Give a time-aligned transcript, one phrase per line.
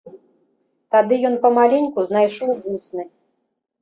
[0.95, 3.03] Тады ён памаленьку знайшоў вусны.